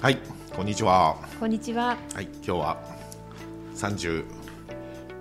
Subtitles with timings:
[0.00, 0.18] はい
[0.54, 1.16] こんにちは。
[1.40, 1.96] こんにちは。
[2.14, 2.76] はい今日は
[3.74, 4.24] 30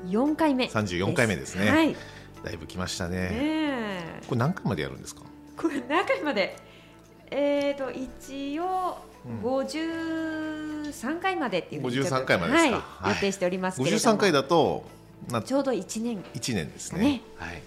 [0.06, 1.68] 4回目34回目ですね。
[1.72, 1.96] はい、
[2.44, 3.16] だいぶ来ましたね。
[3.16, 4.22] ねえ。
[4.28, 5.24] これ何回までやるんですか？
[5.60, 6.56] これ何回まで？
[7.32, 9.40] えーと一応うん。
[9.42, 12.76] 53回までっていうふうにちょっと53回までですか？
[12.76, 13.16] はいはい。
[13.16, 14.00] 予定しておりますけれども。
[14.00, 14.86] 53回だと
[15.32, 16.24] なちょうど1年。
[16.36, 17.00] 1年ですね。
[17.00, 17.22] ね。
[17.38, 17.64] はい。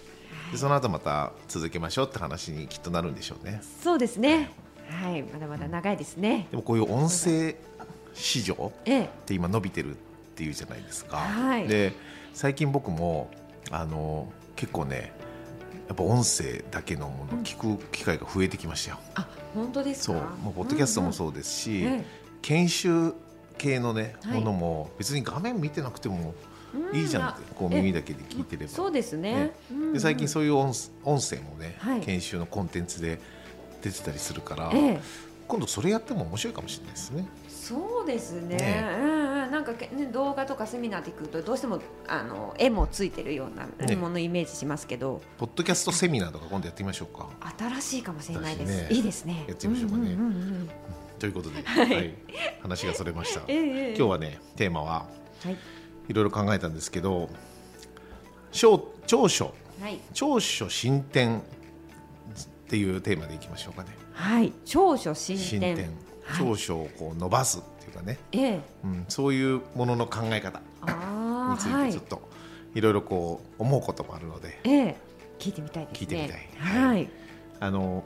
[0.53, 3.61] でその後また続けましょうって話にきっとなるんでしょうね。
[3.83, 4.53] そうですね
[4.91, 6.49] はいまだまだ長いですね。
[6.51, 7.57] でもこういう音声
[8.15, 9.05] 市場ええ。
[9.05, 9.99] って今伸びてるっ
[10.35, 11.69] ていうじゃないですか、はい。
[11.69, 11.93] で
[12.35, 13.31] 最近僕も
[13.71, 15.13] あの結構ね
[15.89, 20.19] やっぱ音声だけのものを聞く機会が増えてきましたよ、あ本当ですか？
[20.19, 20.23] そう。
[20.43, 22.01] もうポッドキャストもそうですし、うんうん。
[22.01, 22.05] え
[22.43, 23.15] 研修
[23.59, 24.39] 系のね、はい。
[24.39, 26.35] ものも別に画面見てなくても
[26.95, 29.35] えいいじゃんって、こうええ耳だけで聞いてれば、そうですね。
[29.35, 29.53] ね。
[29.71, 29.93] うんうん。
[29.93, 30.73] で最近そういう音
[31.05, 32.01] 音声もね、はい。
[32.01, 33.21] 研修のコンテンツで
[33.83, 35.01] 出てたりするから、ええ。
[35.49, 37.27] 今度それやっても面白いかもしれないですね。
[37.49, 38.57] そうですね。
[38.57, 39.73] ねうんうん、なんか
[40.13, 47.29] 動画とかセミナーで行くとどうしてもあの絵もついてるようなねものをイメージしますけど、ポッドキャストセミナーとか今度やってみましょうか。
[47.59, 49.45] 新しいかもしれないです、私ねいいですね。
[49.49, 50.15] やってみましょうかね。
[50.15, 50.71] んんうんうん。
[51.19, 52.15] ということで、はい。
[52.63, 53.43] 話がそれました。
[53.49, 55.07] え今日はねテーマは
[55.45, 55.57] はい。
[56.09, 57.29] いろいろ考えたんですけど
[58.53, 59.55] 長長所。
[59.81, 59.99] はい。
[60.15, 61.43] 長所進展
[62.71, 63.89] っていうテーマでいきましょうかね。
[64.13, 65.91] はい、長所進展。
[66.39, 71.73] 長所をこう伸ばすっていうかね、ええ、うん、そういうものの考え方につい。
[71.73, 72.05] はいてちょっ。
[72.05, 72.31] と
[72.77, 74.61] いろいろこう思うこともあるので。
[74.63, 74.97] ええ、
[75.41, 76.01] 聞いてみたいですね。
[76.01, 76.49] 聞いてみたい
[76.85, 77.11] はい。
[77.59, 78.05] あの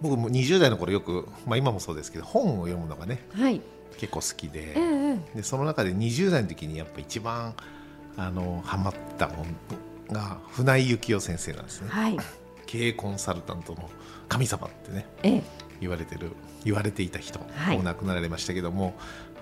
[0.00, 3.60] 僕も20代の頃よく、まあ、今もそうですけど本を読むのがねはい。
[3.98, 7.54] 結構好きで,、ええ、でその中で20代の時にやっぱ一番
[8.16, 9.46] あのハマった本
[10.10, 11.88] が船井幸雄先生なんですね。
[11.88, 12.16] はい。
[12.68, 13.88] 経営コンサルタントの
[14.28, 15.42] 神様ってねええ、
[15.80, 16.32] 言われてる
[16.64, 18.94] 言われていた人、はいもう亡くなられましたけども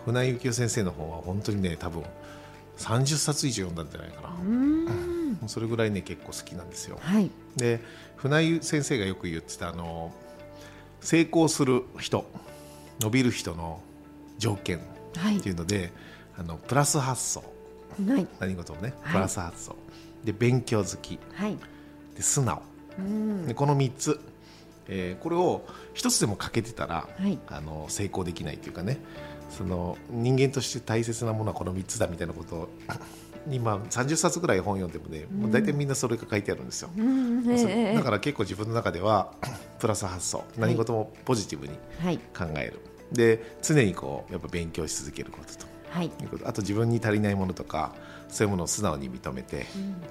[0.05, 2.05] 船井幸雄先生の本は本当にね多分
[2.79, 5.49] 30冊以上読んだんじゃないかな、うーん。
[5.49, 7.31] それぐらいね結構好きなんですよはい。
[7.57, 7.81] で
[8.17, 10.13] 船井先生がよく言ってたあの
[11.01, 12.25] 成功する人
[13.01, 13.81] 伸びる人の
[14.39, 14.81] 条件
[15.17, 15.53] はいってい。
[15.53, 15.91] うので
[16.39, 17.43] あのプラス発想
[18.09, 18.27] はい。
[18.39, 19.75] 何事もねはいプラス発想、
[20.23, 21.57] で勉強好きはい。
[22.15, 22.76] で素直うん。
[23.47, 24.21] でこの3つ、
[24.89, 25.65] えーこれを
[25.95, 27.39] 一つでも欠けてたら、はい。
[27.49, 28.99] あの成功できないというかね。
[29.51, 32.69] その人間として大切なものはこの3つだみたいなことを
[33.51, 36.91] 今30冊ぐらい本読んでもね、もう大体みんなそれが書いてあるんですよ。
[36.97, 37.49] うん。
[37.51, 37.71] えそう。
[37.71, 39.33] え、だから結構自分の中では
[39.79, 42.19] プラス発想何事もポジティブにはい。
[42.37, 42.81] 考える、
[43.13, 45.67] で常にこうやっぱ勉強し続けることと。
[45.91, 46.07] はい。
[46.07, 46.49] いうこと。
[46.49, 47.95] あと自分に足りないものとか
[48.29, 49.67] そういうものを素直に認めて、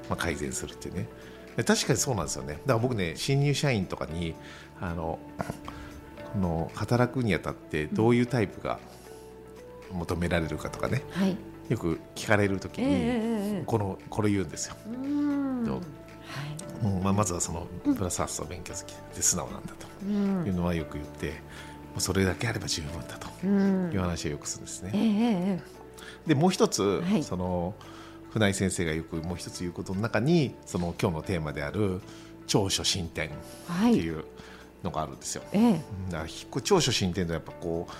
[0.09, 1.01] まあ、改善するっていうね。
[1.03, 1.07] で
[1.63, 4.35] 確かにそうなんですよねだから僕ね新入社員とかに
[4.81, 5.19] あの
[6.33, 8.79] この働くにあたってどういうタイプが
[9.91, 11.37] 求められるかとかねはい。
[11.69, 15.67] よく聞かれる時ええ、にええ、えこのこれ言うんですよ、は
[16.83, 16.87] い。
[16.87, 20.11] うんまあ、まずはそのプラス発想勉強好きで素直なんだとう。
[20.11, 21.33] いうんのはよく言って、も
[21.97, 23.99] うそれだけあれば十分だとうんいう。
[23.99, 24.91] 話をよくするんですね。
[24.93, 25.61] ええ、え
[26.27, 26.27] え。
[26.27, 27.73] でもう一つ、はいその
[28.35, 32.01] 船井先生がよくもう一つ言うことの中にその今日のテーマである
[32.47, 33.31] 長所進展っ
[33.67, 33.93] はい。
[33.93, 34.25] ていう
[34.83, 35.43] のがあるんですよ。
[35.53, 35.61] ええ。
[35.71, 35.73] う
[36.07, 37.93] んだから長所進展とやっぱこう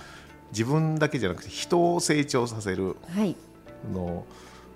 [0.52, 3.34] 自分だけじゃなくて人を成長させるはい。
[3.94, 4.26] の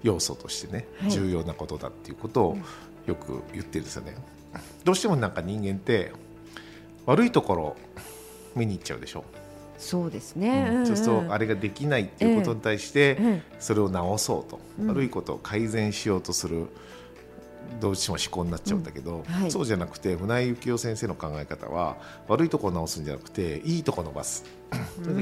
[0.03, 2.59] 要素としてね、はい重要なことだっていうことを
[3.07, 4.15] よく言ってるんですよね。
[4.85, 6.13] どうしてもなんか人間って
[7.05, 7.77] 悪いところを
[8.57, 9.25] 見に行っちゃうでしょ。
[9.81, 10.69] そうですね。
[10.73, 10.87] うん。
[10.87, 16.67] そうするんとあれができないっていうことに対して、えそれを直そうと、うん悪いことを改善しようとする。
[17.81, 19.23] どうしても思考になっちゃうんだけど、うん。
[19.23, 19.51] はい。
[19.51, 21.97] そうじゃなくて船井幸雄先生の考え方は
[22.29, 24.45] 悪いところを直すんじゃなくていいところ伸ばす。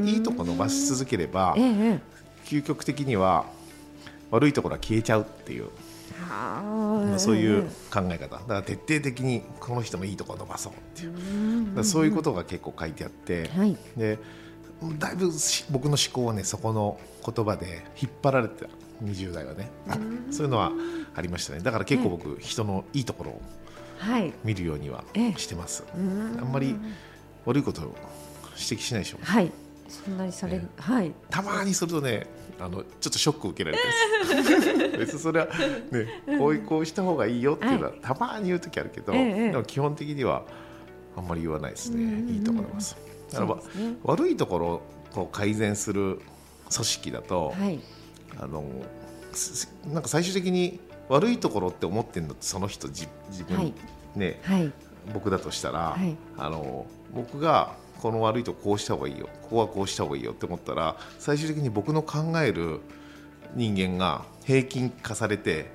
[0.05, 1.55] いいところ伸ばし続ければ
[2.44, 3.46] 究極的には
[4.31, 5.64] 悪いところは消えちゃうっていう、
[6.28, 8.37] まああそういう考え方。
[8.37, 11.08] だから徹底的にこの人のいいところを伸ばそうってい
[11.78, 13.76] う、そういうことが結構書いてあって、はい。
[13.96, 14.19] で
[14.98, 18.70] だいぶし僕の思考はねそこの言葉で引っ張られてた。
[19.04, 19.70] 20代はね。
[20.30, 20.72] そういうのは
[21.14, 21.60] ありましたね。
[21.60, 23.42] だから結構僕人のいいところを
[23.98, 24.32] はい。
[24.44, 25.34] 見るようにはええ。
[25.36, 25.84] してます。
[25.96, 26.38] うん。
[26.40, 26.76] あんまり
[27.44, 27.94] 悪いことを
[28.56, 29.52] 指摘しないでしょはい。
[29.88, 31.12] そんなにされる、ねはい。
[31.31, 32.26] たまにするとね
[32.60, 33.78] あのちょっとショックを受けられ
[34.28, 34.90] たりする。
[34.98, 39.50] 別にそれはねこういうこうした方がいいよっていうのは、たまに言う時あるけど、ええ。
[39.50, 40.44] でも基本的には
[41.16, 42.96] あんまり言わないですね、いいと思います
[43.32, 43.96] だからね。
[44.04, 44.82] 悪いところ
[45.20, 46.20] を改善する
[46.72, 47.80] 組織だと、はい。
[48.40, 48.64] あの
[49.32, 53.72] すなんか最終的に悪いところって思ってるのってその人自自分、はい。
[54.16, 54.72] ねはい。
[55.12, 56.16] 僕だとしたら、はい。
[56.36, 62.81] あの僕がこの悪いとここうした方がいいよここはこうした方がいいよって思ったら最終的に僕の考える
[63.54, 65.70] 人間が平均化されて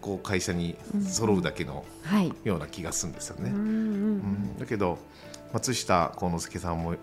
[0.00, 2.32] こう会社に揃うだけのはい。
[2.44, 3.50] ような気がするんですよね。
[3.50, 3.64] うんうん。
[3.64, 3.68] う
[4.54, 4.58] ん。
[4.58, 4.98] だけど
[5.52, 6.98] 松下幸之助さんもよ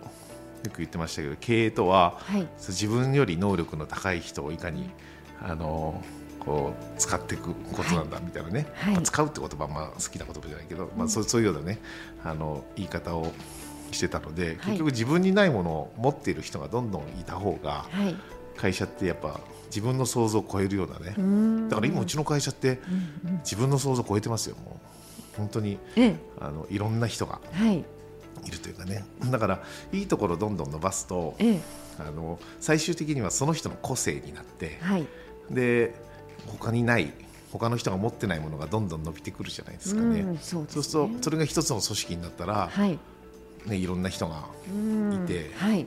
[0.72, 2.46] く言ってましたけど経営とははい。
[2.58, 4.90] 自分より能力の高い人をいかに
[5.40, 6.02] あの
[6.38, 8.94] こう使っていくことなんだみたいなね、はい。
[8.94, 11.78] まあ使うって言葉はまあ好きな言葉じゃないけど、まあ、そうそういうようなね
[12.24, 13.32] あの言い方を
[13.90, 18.16] してたので結局自分にないものを持っている人がどんどんいた方がはい。
[18.56, 21.14] 会社ってやっぱ自分の想像を超えるようなね。
[21.16, 21.68] うん。
[21.70, 22.78] だから今うちの会社って
[23.42, 24.78] 自分の想像を超えてますよも
[25.34, 25.36] う。
[25.38, 26.16] 本当にええ。
[26.38, 27.40] あのいろんな人が。
[27.52, 27.72] は
[28.44, 29.04] いいるというかね。
[29.30, 29.62] だから
[29.92, 31.60] いいところをどんどん伸ばすとええ。
[31.98, 35.06] あの最終的にはその人の個性になってはい。
[35.50, 35.94] で
[36.46, 37.12] 他にない
[37.52, 40.20] 他の人が持ってないものがどんどん伸びてくるじゃないですかね。
[40.20, 40.68] うんそうね。
[40.70, 42.98] するとそれが一つの組織になったら、はい。
[43.66, 45.24] ね、いろんな人がうん。
[45.24, 45.82] いてはい。
[45.82, 45.86] っ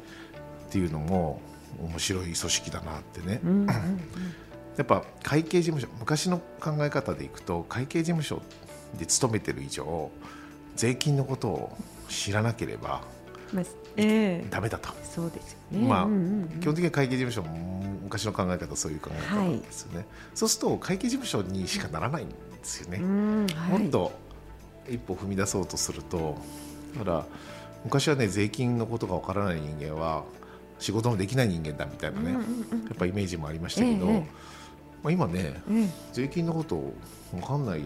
[0.69, 1.41] ていうのも
[1.81, 3.67] 面白い組織だなってね、うんうんうん。
[4.77, 8.41] やっぱ会計事務所昔の考え方でいくと会計事務所
[8.97, 10.11] で勤めてる以上
[10.75, 11.77] 税金のことを
[12.09, 13.01] 知らなければ
[13.53, 13.65] まあ
[13.97, 14.47] ええ。
[14.49, 15.87] ダメだと、そうですよね。
[15.87, 16.59] まあうんうんうん。
[16.59, 23.79] 基本的には会計事務所も昔の考え方はそういう考え方なんですよね、そうすると会計事務所にしかならないんですよね、うんはい。
[23.79, 24.11] もっと
[24.89, 26.37] 一歩踏み出そうとすると
[26.97, 27.25] だから
[27.83, 30.23] 昔はね税金のことがわからない人間は
[30.79, 32.41] 仕事もできない人間だみたいなね、うんうん
[32.81, 32.85] うん。
[32.85, 34.19] やっぱイメージもありましたけど、ええええ。
[35.03, 35.89] まあ、今ねええ。
[36.11, 36.93] 税金のこと
[37.33, 37.81] わかんない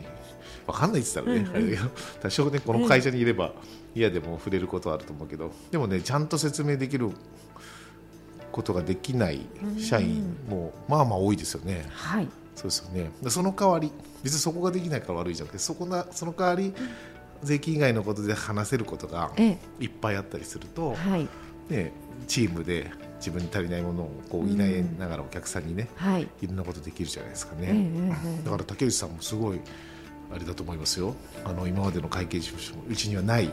[0.67, 1.91] わかんないって言ったらね、うんうん。
[2.21, 3.53] 多少ねこの会社にいれば
[3.95, 5.51] 嫌でも触れることはあると思うけど。
[5.71, 7.11] でもねちゃんと説明できる
[8.51, 9.41] ことができない
[9.77, 11.85] 社員もまあまあ多いですよね。
[11.89, 12.27] はい。
[12.55, 13.11] そうですよね。
[13.21, 13.91] でその代わり
[14.23, 16.73] 別にそこができないから悪いじゃなくてそこなその代わり
[17.41, 21.27] 税金以外のことで話せることがえいっぱいあったりするとえ、はい。
[21.69, 21.93] ね、
[22.27, 24.55] チームで自分に足りないものをこう補い
[24.97, 26.27] ながらお客さんにねはい。
[26.41, 27.91] いろんなことできるじゃないですかええね。
[28.25, 28.43] ええ。
[28.43, 29.61] だから竹内さんもすごい
[30.33, 31.15] あれだと思いますよ。
[31.45, 33.51] あの今までの会計事務所うちにはない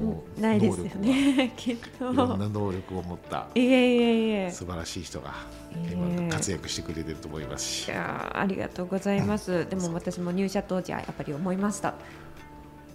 [0.00, 3.66] もうないですよねきっがいろんとな能力を持ったいえい
[4.02, 4.50] えいえ。
[4.50, 5.34] 素晴らしい人が
[5.74, 7.64] ええ今活躍してくれてると思います。
[7.64, 9.68] しいやーありがとうございます。
[9.68, 11.94] でも私も入社当時はやっぱり思いました。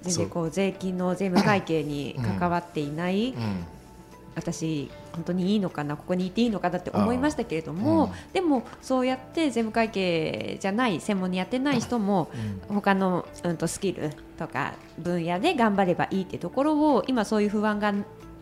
[0.02, 3.66] 全然こう税金の税務会計に関わっていない、うん
[4.38, 8.12] 私本当にいいのかなここにいていいのかなって思いましたけれども、うん。
[8.34, 12.30] でもそうやって税務会計じゃない専門にやってない人も
[12.68, 17.94] 他の、うん、とスキルとか分野で頑張ればいいってところを今そういう不安が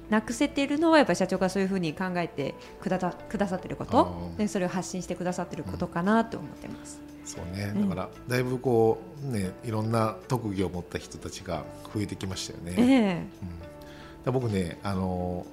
[0.09, 4.33] なくせているのはやっぱり社長がそういうふうに考えてくだたくださってること。
[4.37, 7.01] でそれを発信してくださってることかなと思ってます。
[7.25, 7.89] そうね、うん。
[7.89, 12.75] だからだいぶこうねいろんな特技を持った人たちが増えてきましたよね。
[12.77, 13.13] ええ。
[13.41, 13.71] うん、だか
[14.25, 15.45] ら僕ねあの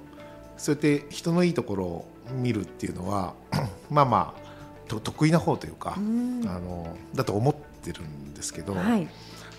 [0.63, 3.33] そうやって人のいいところを見るっていうのは
[3.91, 6.47] まあまあと得意な方というか、うん。
[6.47, 9.09] あのだと思ってるんですけど、はい、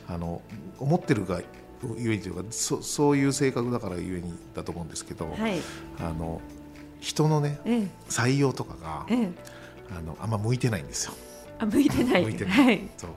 [0.09, 0.41] あの
[0.79, 1.43] 思ってるが
[1.99, 5.61] ゆえにというかそそういう性格だからゆえにだと思うんですけど、はい、
[6.01, 6.41] あの
[7.01, 7.89] 人のねええ。
[8.09, 9.29] 採用とかがええ、
[9.95, 11.13] あのあんま向いてないんですよ。
[11.59, 12.25] あ向いてない。
[12.25, 12.65] 向いてない。
[12.65, 13.11] はい、そう。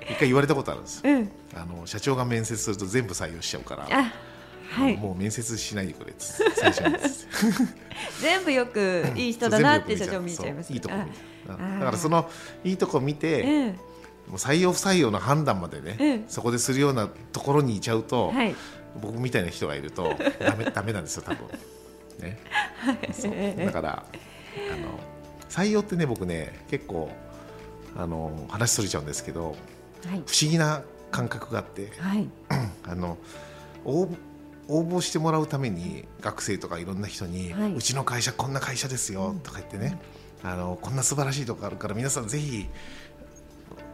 [0.00, 1.12] 一回言われたことあるんですよ。
[1.12, 4.12] うん、あの社長が面接すると全部採用しちゃうから、あ、
[4.74, 6.96] はい、もう面接しないでくれ最初に。
[8.20, 10.94] 全部よくいい人だなって社長見えちゃいますいいとこ
[11.46, 12.28] だからその
[12.64, 13.76] いいとこ見て、ええ、も
[14.32, 18.54] う採用不採用の判断までね、ええそこでするようなところにいちゃうと、はい、
[19.00, 21.46] 僕みたいな人がいると ダメダメなんですよ多分。
[22.20, 22.38] ね、
[23.12, 23.32] そう。
[23.34, 24.04] ええだから
[24.72, 24.98] あの
[25.48, 27.10] 採用ってね僕ね結構
[27.96, 29.56] あの話それちゃうんですけど
[30.06, 32.28] はい、不思議な感覚があってはい、
[32.86, 33.18] あの
[33.84, 34.16] 応募
[34.68, 37.74] 応募してもらうために学生とかいろんな人に、はい。
[37.74, 39.98] うちの会社こんな会社ですよとか言ってね、
[40.42, 42.66] あのこんな素晴らしいとこあるから皆さんぜひ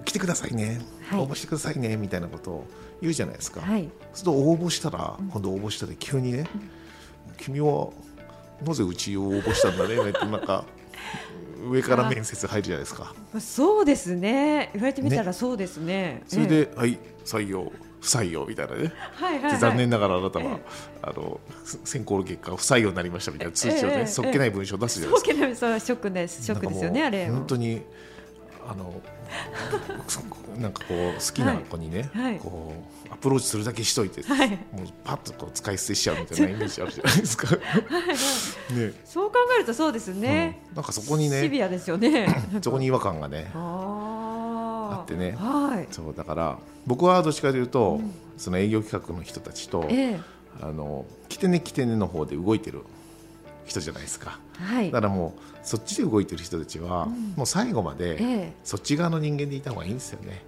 [0.04, 1.20] 来てくださいね、はい。
[1.20, 2.66] 応募してくださいねみたいなことを
[3.00, 6.44] 言うじゃないですか、はい、そうすると応募したら、今度応募したら急にね、
[7.36, 7.90] 君は
[8.64, 10.64] なぜうちを応募したんだねってなんか
[11.68, 13.14] 上から面接入るじゃないですか。
[13.38, 14.70] そうですね。
[14.72, 16.22] 言われてみたらそうですね。
[16.26, 18.92] それで、はい採用不採用みたいなね。
[19.14, 20.58] はいはい、はい、残念ながらあなたは、
[21.02, 21.38] あの
[21.84, 25.26] 選考の結果不採用になりましたみたいな通知をね、そっけない文章を出すじゃないですか。
[25.26, 27.28] そっけないそうショックですショックですよねあれ。
[27.28, 27.82] 本当に
[28.70, 28.94] あの
[30.60, 32.72] なんかこう好きな子にね、はい、こ
[33.10, 34.58] うアプローチするだけしといて、はい、もう
[35.02, 37.48] パッとこう使い捨てしちゃうみたいなイメージあるじゃないですか。
[37.48, 38.74] はい。
[38.74, 42.28] ね、そう考えるとそうですね、うん、なんかそこにねシビアですよね。
[42.62, 50.20] そこに違和感がねあってね、はい、そうだから僕はどっちかというと、うん、その営業企画の人たちと、ええ、
[50.60, 52.82] あの来てね来てねの方で動いてる
[53.70, 60.42] 人じゃないですか、はい、だからもうそっちで動いてる人たちは、うん、もう最後まで、そっち側の人間でいた方がいいんですよね、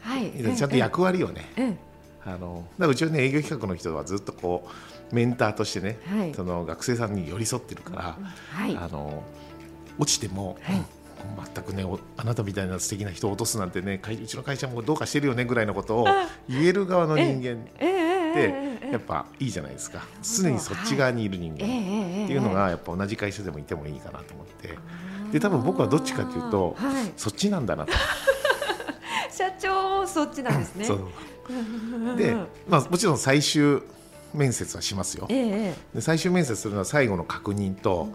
[0.00, 1.76] はい、ちゃんと役割をね、ええ、
[2.24, 4.68] あのだうちはね営業企画の人はずっとこ
[5.10, 8.18] うメンターとしてね、はい、その学生さんに寄り添ってるから、
[8.50, 9.22] はい、あの
[9.98, 10.82] 落ちても、はい。
[11.54, 11.86] 全くね
[12.18, 16.06] あなたみたいな素敵な人を落とすなんてねうちの会社もどうかしてるよねぐらいのことを
[16.50, 18.52] 言える側の人間って
[18.92, 20.04] やっぱいいじゃないですか。
[20.22, 21.56] 常にそっち側にいる人間。
[21.56, 21.64] って
[22.32, 24.78] いうのがやっぱ同じ会社でもいてもいいかなと思って。
[25.32, 26.76] で多分僕はどっちかというと、
[27.16, 27.92] そっちなんだなと。
[29.32, 30.88] 社長そっちなんですね。
[32.16, 32.36] で、
[32.68, 33.82] まあ、もちろん最終
[34.32, 35.26] 面接はしますよ。
[35.28, 38.08] で最終面接するのは最後の確認と、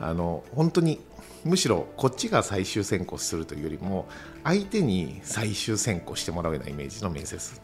[0.00, 1.00] あの本当に
[1.44, 4.06] むしろこっちが最終選考するというよりも
[4.44, 7.60] 相手に最終選考してもらうようなイメージの面接。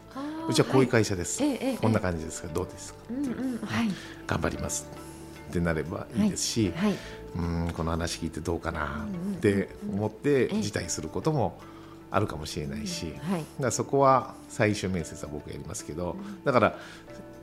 [0.49, 3.13] うちはこういう会社です、はい、こんな感じですがどうですか、う。
[3.13, 3.89] んうんはい、
[4.25, 4.87] 頑張ります
[5.49, 6.95] ってなればいいですし、はい、
[7.35, 11.59] うんこの話聞いてどうかなって思って辞退することも
[12.11, 16.77] あるかもしれないし、はい、だそこは最終面接は僕やりますけどだから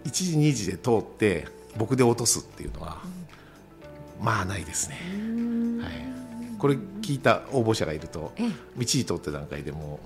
[0.04, 1.46] 1時2時で通って
[1.76, 2.98] 僕で落とすっていうのは、
[4.20, 4.96] まあないですね。
[5.82, 8.32] はい、これ聞いた応募者がいると
[8.78, 9.98] 1時通って段階でも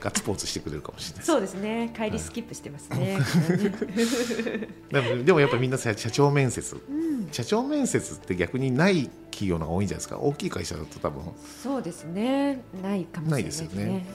[0.00, 1.92] ガッツポーズしてくれるかもしれないそうですね。
[1.96, 3.18] 帰りスキップしてますね、
[4.90, 10.18] でもでもやっぱみんな社長面接、うん、社長面接って逆にない企業のが多いんじゃないですか。
[10.18, 11.22] 大きい会社だと多分。
[11.62, 12.62] そうですね。
[12.82, 13.66] ないかもしれないですね。
[13.68, 14.06] ですよね、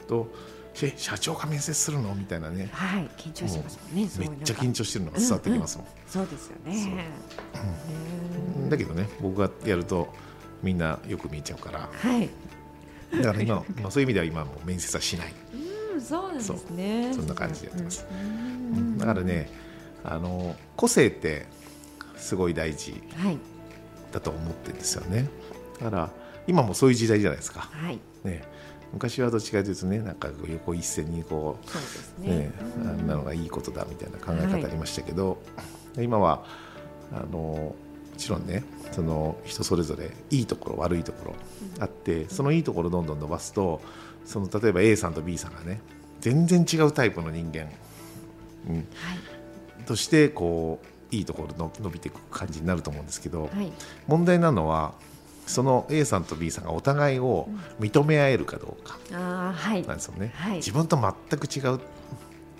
[0.00, 0.28] うん、と
[0.74, 2.14] 社長が面接するの？
[2.16, 2.68] みたいなね。
[2.72, 3.08] はい。
[3.16, 4.10] 緊張しますもんね。
[4.18, 7.04] めっちゃ緊張してるのが伝わってきますもん、うんうん、そうですよね、
[8.56, 10.12] うん、だけどね僕がやると
[10.62, 12.28] みんなよく見えちゃうから、はい、
[13.12, 15.32] だから今、まあ、そういう意味では今も面接はしない。
[15.92, 17.12] うん、そうなんですね。
[17.14, 18.06] そんな感じでやってます。
[18.10, 19.50] うん、だからね、
[20.04, 21.46] あの個性って
[22.16, 23.00] すごい大事
[24.12, 25.28] だと思ってるんですよね。
[25.80, 26.10] だから
[26.46, 27.68] 今もそういう時代じゃないですか。
[27.72, 27.98] はい。
[28.24, 28.42] ね。
[28.92, 31.58] 昔はどっちかというとねなんか横一線にこ
[32.18, 32.52] うね、ね、
[32.86, 35.38] あんなのがいいことだみたいな考え方ありましたけど、
[35.96, 36.44] はい、今は
[37.12, 37.76] あのも
[38.16, 41.34] ちろんねその人それぞれいいところ悪いところ
[41.80, 43.80] あってそのいいところをどんどん伸ばすと
[44.24, 45.80] その例えば A さんと B さんがね
[46.20, 47.68] 全然違うタイプの人間、
[48.68, 53.72] うん、はい、としてこういいところの伸びていく感じになると思うんですけど、はい、
[54.06, 54.94] 問題なのは
[55.46, 59.50] その A さんと B さんがお互いを認め合えるかどうかな
[59.94, 60.32] んですよね。
[60.34, 61.80] はい、自分と全く違う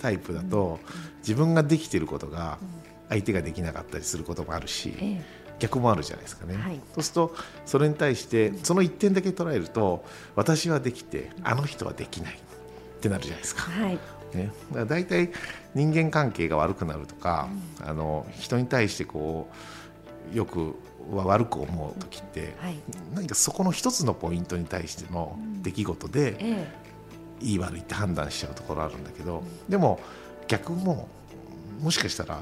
[0.02, 0.80] タイプだと、
[1.20, 2.58] 自分ができていることが
[3.08, 7.34] 相手ができなかったりすることもあるし、ええ逆もあるじゃないですかね、はい、そうすると
[7.64, 12.34] それに対してその1点だけ捉えると私はできてあの人はできない。
[12.34, 13.62] ってなるじゃないですか。
[13.62, 13.99] はい。
[14.34, 15.30] ね、だから大体
[15.75, 17.49] 人間関係が悪くなるとか、
[17.80, 19.49] うん、あの人に対してこ
[20.32, 20.75] うよく
[21.12, 22.80] は悪く思う時って、はい、
[23.14, 26.68] 何かそこの一つのポイントに対しての出来事で、うんえ
[27.42, 30.00] え、いい悪いって判断しちゃうところあるんだけど、うん、でも
[30.49, 31.08] 逆も
[31.80, 32.40] もしかしたら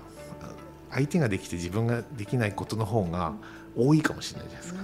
[0.92, 3.34] 相手ができて自分ができないことの方が
[3.76, 4.80] 多いかもしれないじゃないですか。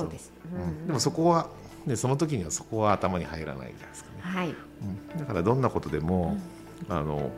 [0.00, 0.58] そうです、う。
[0.58, 1.48] ん、でもそこは
[1.86, 4.16] ね、その時にはそこは頭に入らないじゃないですかね。
[4.20, 4.48] はい。
[4.48, 6.36] うん、だからどんなことでも、
[6.88, 7.30] うん、あの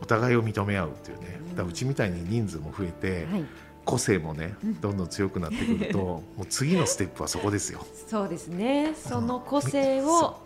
[0.00, 3.44] お互いを認め合うっていうね、だうちみたいに人数も増えて、はい、
[3.84, 5.98] 個性もねどんどん強くなってくると、
[6.36, 7.80] もう次のステップはそこですよ。
[8.08, 8.94] そうですね。
[8.94, 10.40] その個性を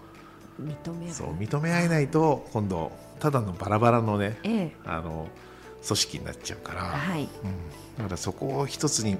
[0.61, 5.29] 認めそう認め合えないと今度ただのバラバラのね、ええ、あの
[5.87, 7.23] 組織になっちゃうから、はい。
[7.23, 7.29] うん、
[7.99, 9.19] だからそこを一つに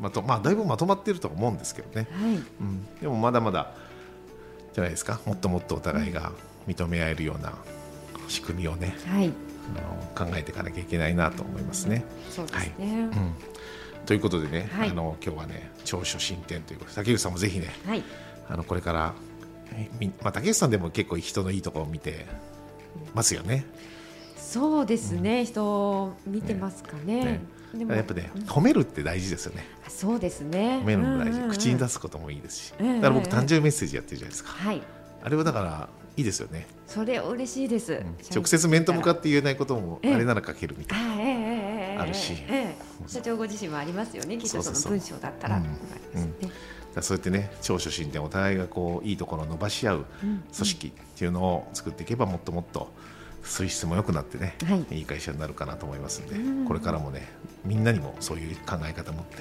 [0.00, 2.34] まと、まあ、だいぶまとまっていると思うんですけどね、はい。
[2.34, 3.72] うん、でもまだまだ
[4.74, 5.20] じゃないですか。
[5.26, 6.32] もっともっとお互いが
[6.66, 7.52] 認め合えるような
[8.28, 9.32] 仕組みをね、はい、
[10.16, 12.04] あの考えていかなきゃいけないなと思いますね。
[12.30, 12.92] そうですね、はい。
[13.02, 13.34] うん、
[14.06, 18.04] ということでね、はい、あの今日はね長所進展ということで竹内さんもぜひね、はい、
[18.48, 19.14] あのこれから
[20.20, 22.26] まあ、竹内さんでも結構人のいいところを見て
[23.14, 23.64] ますよね。
[24.48, 27.22] そうですね、うん、人見てますかね。
[27.22, 27.40] ね。
[27.74, 27.92] でも。
[27.92, 29.66] やっぱね、褒めるって大事ですよね。
[29.86, 30.80] あそうですね。
[30.82, 31.50] 褒めるのも大事、うんうんうん。
[31.50, 34.82] 口に出すこともいいですし、ええだから僕ええ誕生日メッセージやってるじゃないですか、はい。
[35.22, 38.16] あれはだからいいですよね、それ嬉しいです、うん。
[38.34, 40.14] 直接面と向かって言えないこともええ。
[40.14, 41.98] あれなら書けるみたいな、あええええええ。
[41.98, 42.32] あるし。
[42.48, 42.76] ええ。
[43.06, 44.38] 社長ご自身もありますよね。
[44.38, 45.62] きっとその文章だったら、
[47.02, 50.42] そうやってね長所進展お互いがこういいところを伸ばし合ううん。
[50.54, 52.90] 組織っていうのを作っていけばもっともっと
[53.42, 54.98] 水質も良くなってね、はい。
[54.98, 56.64] いい会社になるかなと思いますんで、うん。
[56.66, 57.28] これからもね
[57.64, 59.38] みんなにもそういう考え方を持って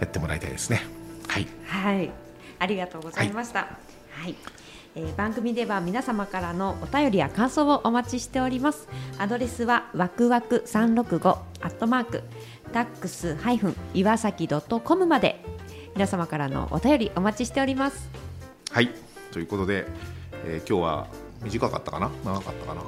[0.00, 0.82] やってもらいたいですね。
[1.28, 1.46] はい。
[1.66, 2.10] はい、
[2.58, 3.60] ありがとうございました。
[4.10, 4.34] はい、
[4.96, 8.88] えー番組では皆様からのお便りや感想をお待ちしております。
[9.18, 12.22] アドレスはわくわく三六五アットマーク
[12.72, 15.44] タックスハイフン岩崎ドットコムまで。
[15.94, 18.08] 皆様からのお便りお待ちしております。
[18.72, 18.90] はい。
[19.30, 19.86] ということで、
[20.44, 21.06] えー今日は
[21.42, 22.10] 短かったかな？
[22.24, 22.80] 長かったかな？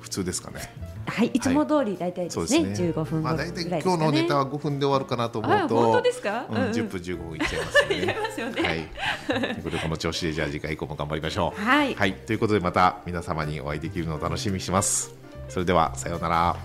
[0.00, 0.60] 普通ですかね。
[1.06, 2.88] はい、いつも通り大体ですね、そうですね。
[2.92, 3.70] 15分ぐまあらいですかね。
[3.78, 6.46] 大体今日のネタは5分で終わるかなと思うと、あ本当ですか？
[6.48, 8.20] うんうんうん10分15分いっちゃいます言ね い。
[8.20, 8.62] ますよね。
[8.62, 8.88] はい。
[9.26, 11.60] ということでこの調子でじゃあ次回以降も頑張りましょう。
[11.62, 12.14] はいはい。
[12.14, 15.12] ということでまた皆様にお会いできるのを楽しみにしてます。
[15.48, 16.56] それではさようなら。